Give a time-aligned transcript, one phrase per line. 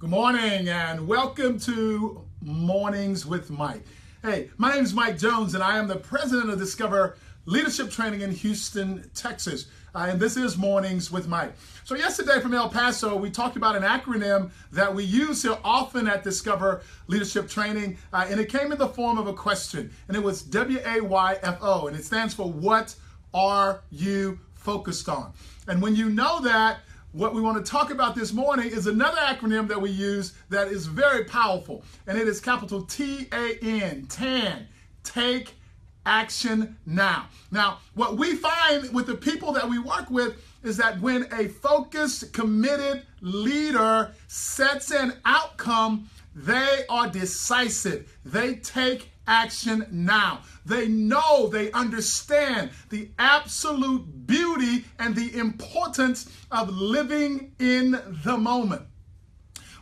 [0.00, 3.84] Good morning and welcome to Mornings with Mike.
[4.22, 8.22] Hey, my name is Mike Jones and I am the president of Discover Leadership Training
[8.22, 9.66] in Houston, Texas.
[9.94, 11.52] Uh, and this is Mornings with Mike.
[11.84, 16.08] So, yesterday from El Paso, we talked about an acronym that we use here often
[16.08, 20.16] at Discover Leadership Training, uh, and it came in the form of a question, and
[20.16, 22.94] it was W A Y F O, and it stands for What
[23.34, 25.34] Are You Focused On?
[25.68, 26.78] And when you know that,
[27.12, 30.68] what we want to talk about this morning is another acronym that we use that
[30.68, 34.68] is very powerful, and it is capital T A N, TAN,
[35.02, 35.54] Take
[36.06, 37.26] Action Now.
[37.50, 41.48] Now, what we find with the people that we work with is that when a
[41.48, 48.16] focused, committed leader sets an outcome, they are decisive.
[48.24, 50.40] They take action now.
[50.66, 57.92] They know, they understand the absolute beauty and the importance of living in
[58.24, 58.82] the moment.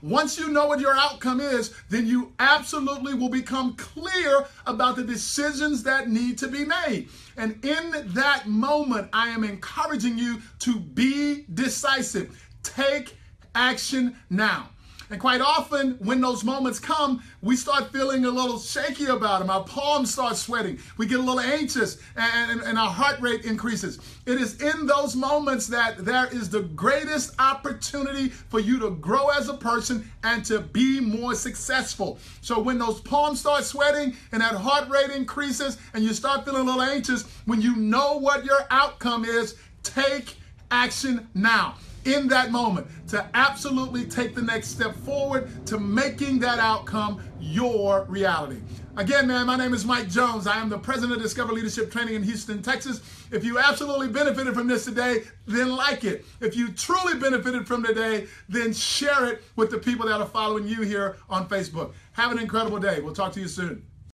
[0.00, 5.02] Once you know what your outcome is, then you absolutely will become clear about the
[5.02, 7.08] decisions that need to be made.
[7.36, 12.40] And in that moment, I am encouraging you to be decisive.
[12.62, 13.16] Take
[13.56, 14.68] action now.
[15.10, 19.48] And quite often, when those moments come, we start feeling a little shaky about them.
[19.48, 20.78] Our palms start sweating.
[20.98, 23.98] We get a little anxious and, and, and, our heart rate increases.
[24.26, 29.28] It is in those moments that there is the greatest opportunity for you to grow
[29.30, 32.18] as a person and to be more successful.
[32.42, 36.62] So when those palms start sweating and that heart rate increases and you start feeling
[36.62, 40.36] a little anxious, when you know what your outcome is, take
[40.70, 41.76] action now
[42.08, 48.04] in that moment to absolutely take the next step forward to making that outcome your
[48.04, 48.60] reality.
[48.96, 50.46] Again, man, my name is Mike Jones.
[50.46, 53.00] I am the president of Discover Leadership Training in Houston, Texas.
[53.30, 56.24] If you absolutely benefited from this today, then like it.
[56.40, 60.66] If you truly benefited from today, then share it with the people that are following
[60.66, 61.92] you here on Facebook.
[62.12, 63.00] Have an incredible day.
[63.00, 63.87] We'll talk to you soon.